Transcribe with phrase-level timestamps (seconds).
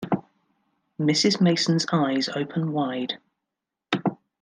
[0.99, 1.39] Mrs.
[1.39, 3.19] Mason's eyes open wide.